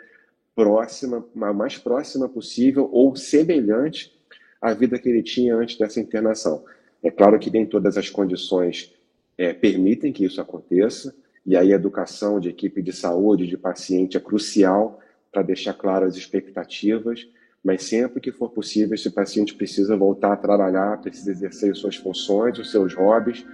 próxima, 0.55 1.25
a 1.41 1.53
mais 1.53 1.79
próxima 1.79 2.29
possível 2.29 2.89
ou 2.93 3.17
semelhante 3.17 4.13
à 4.61 4.73
vida 4.75 4.99
que 4.99 5.09
ele 5.09 5.23
tinha 5.23 5.57
antes 5.57 5.77
dessa 5.79 6.01
internação. 6.01 6.65
É 7.03 7.11
claro 7.11 7.39
que 7.39 7.51
nem 7.51 7.67
todas 7.67 7.97
as 7.97 8.09
condições 8.09 8.95
é, 9.37 9.53
permitem 9.53 10.13
que 10.13 10.25
isso 10.25 10.41
aconteça, 10.41 11.15
e 11.45 11.57
aí 11.57 11.73
a 11.73 11.77
educação 11.77 12.39
de 12.39 12.49
equipe 12.49 12.81
de 12.81 12.93
saúde, 12.93 13.47
de 13.47 13.57
paciente, 13.57 14.17
é 14.17 14.21
crucial 14.21 15.01
para 15.33 15.43
deixar 15.43 15.75
claras 15.75 16.13
as 16.13 16.17
expectativas, 16.17 17.27
mas 17.65 17.85
sempre 17.85 18.21
que 18.21 18.31
for 18.31 18.51
possível, 18.51 18.95
esse 18.95 19.11
paciente 19.11 19.55
precisa 19.55 19.97
voltar 19.97 20.33
a 20.33 20.37
trabalhar, 20.37 21.01
precisa 21.01 21.31
exercer 21.31 21.75
suas 21.75 21.97
funções, 21.97 22.59
os 22.59 22.71
seus 22.71 22.95
hobbies, 22.95 23.45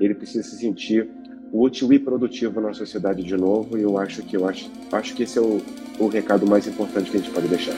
ele 0.00 0.14
precisa 0.14 0.42
se 0.42 0.56
sentir 0.58 1.08
útil 1.60 1.92
e 1.92 1.98
produtivo 1.98 2.60
na 2.60 2.72
sociedade 2.72 3.22
de 3.22 3.36
novo, 3.36 3.78
e 3.78 3.82
eu 3.82 3.98
acho 3.98 4.22
que 4.22 4.36
eu 4.36 4.48
acho, 4.48 4.70
acho 4.92 5.14
que 5.14 5.22
esse 5.22 5.38
é 5.38 5.42
o, 5.42 5.62
o 5.98 6.08
recado 6.08 6.46
mais 6.46 6.66
importante 6.66 7.10
que 7.10 7.16
a 7.16 7.20
gente 7.20 7.32
pode 7.32 7.48
deixar. 7.48 7.74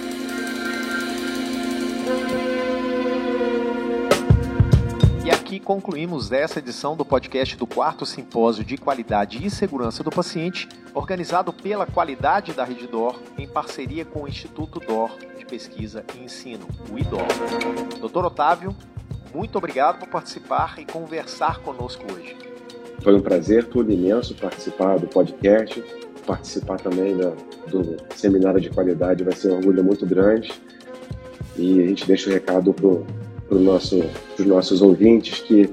E 5.25 5.31
aqui 5.31 5.61
concluímos 5.61 6.33
essa 6.33 6.59
edição 6.59 6.97
do 6.97 7.05
podcast 7.05 7.55
do 7.57 7.67
quarto 7.67 8.07
simpósio 8.07 8.64
de 8.64 8.79
qualidade 8.79 9.45
e 9.45 9.51
segurança 9.51 10.03
do 10.03 10.11
paciente, 10.11 10.69
organizado 10.95 11.53
pela 11.53 11.87
Qualidade 11.87 12.53
da 12.55 12.64
Rede 12.64 12.87
DOR, 12.87 13.21
em 13.37 13.47
parceria 13.47 14.05
com 14.05 14.23
o 14.23 14.29
Instituto 14.29 14.81
DOR 14.81 15.17
de 15.38 15.45
Pesquisa 15.45 16.05
e 16.17 16.25
Ensino, 16.25 16.67
o 16.91 16.99
IDOR. 16.99 17.27
Doutor 18.01 18.25
Otávio, 18.25 18.75
muito 19.35 19.59
obrigado 19.59 19.99
por 19.99 20.09
participar 20.09 20.79
e 20.79 20.87
conversar 20.87 21.59
conosco 21.59 22.03
hoje. 22.11 22.48
Foi 23.03 23.15
um 23.15 23.21
prazer 23.21 23.65
todo 23.65 23.91
imenso 23.93 24.35
participar 24.35 24.99
do 24.99 25.07
podcast, 25.07 25.83
participar 26.27 26.79
também 26.79 27.17
da, 27.17 27.33
do 27.71 27.97
seminário 28.15 28.61
de 28.61 28.71
qualidade, 28.71 29.25
vai 29.25 29.35
ser 29.35 29.53
um 29.53 29.57
orgulho 29.57 29.85
muito 29.85 30.05
grande. 30.05 30.53
E 31.57 31.83
a 31.83 31.87
gente 31.87 32.07
deixa 32.07 32.29
o 32.29 32.33
recado 32.33 32.73
para 32.73 32.91
pro 33.49 33.59
nosso, 33.59 33.99
os 34.39 34.45
nossos 34.45 34.83
ouvintes 34.83 35.41
que 35.41 35.71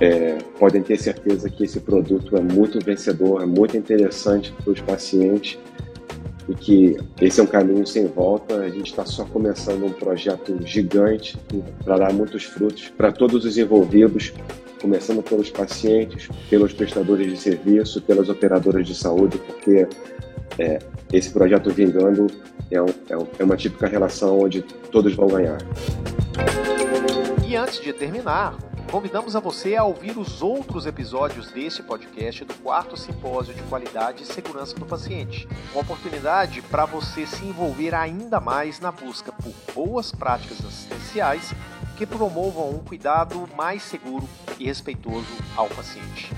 é, 0.00 0.38
podem 0.58 0.82
ter 0.82 0.98
certeza 0.98 1.48
que 1.48 1.64
esse 1.64 1.80
produto 1.80 2.36
é 2.36 2.40
muito 2.40 2.78
vencedor, 2.84 3.42
é 3.42 3.46
muito 3.46 3.76
interessante 3.76 4.52
para 4.52 4.72
os 4.72 4.80
pacientes 4.80 5.58
e 6.48 6.54
que 6.54 6.96
esse 7.20 7.40
é 7.40 7.42
um 7.42 7.46
caminho 7.46 7.86
sem 7.86 8.06
volta. 8.06 8.56
A 8.60 8.68
gente 8.68 8.90
está 8.90 9.04
só 9.04 9.24
começando 9.24 9.84
um 9.84 9.92
projeto 9.92 10.58
gigante 10.64 11.36
para 11.84 11.98
dar 11.98 12.12
muitos 12.12 12.44
frutos 12.44 12.88
para 12.96 13.12
todos 13.12 13.44
os 13.44 13.58
envolvidos, 13.58 14.32
começando 14.80 15.22
pelos 15.22 15.50
pacientes, 15.50 16.28
pelos 16.48 16.72
prestadores 16.72 17.30
de 17.32 17.36
serviço, 17.36 18.00
pelas 18.02 18.28
operadoras 18.28 18.86
de 18.86 18.94
saúde, 18.94 19.38
porque 19.38 19.86
é, 20.58 20.78
esse 21.12 21.30
projeto 21.30 21.70
vingando 21.70 22.26
é, 22.70 22.80
um, 22.80 22.86
é, 23.38 23.44
uma 23.44 23.56
típica 23.56 23.86
relação 23.86 24.38
onde 24.38 24.62
todos 24.90 25.14
vão 25.14 25.28
ganhar. 25.28 25.58
E 27.46 27.56
antes 27.56 27.80
de 27.80 27.92
terminar, 27.92 28.56
Convidamos 28.90 29.34
a 29.34 29.40
você 29.40 29.74
a 29.74 29.84
ouvir 29.84 30.16
os 30.16 30.42
outros 30.42 30.86
episódios 30.86 31.50
deste 31.50 31.82
podcast 31.82 32.44
do 32.44 32.54
quarto 32.54 32.96
simpósio 32.96 33.52
de 33.52 33.62
qualidade 33.64 34.22
e 34.22 34.26
segurança 34.26 34.76
do 34.76 34.86
paciente. 34.86 35.48
Uma 35.72 35.82
oportunidade 35.82 36.62
para 36.62 36.86
você 36.86 37.26
se 37.26 37.44
envolver 37.44 37.92
ainda 37.94 38.40
mais 38.40 38.78
na 38.78 38.92
busca 38.92 39.32
por 39.32 39.52
boas 39.74 40.12
práticas 40.12 40.64
assistenciais 40.64 41.52
que 41.96 42.06
promovam 42.06 42.70
um 42.70 42.78
cuidado 42.78 43.48
mais 43.56 43.82
seguro 43.82 44.28
e 44.58 44.66
respeitoso 44.66 45.26
ao 45.56 45.68
paciente. 45.68 46.32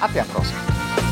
Até 0.01 0.21
a 0.21 0.25
próxima! 0.25 1.12